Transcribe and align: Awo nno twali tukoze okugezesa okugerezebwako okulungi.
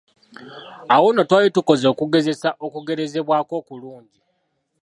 Awo 0.95 1.07
nno 1.11 1.23
twali 1.29 1.49
tukoze 1.55 1.85
okugezesa 1.93 2.49
okugerezebwako 2.65 3.53
okulungi. 3.61 4.19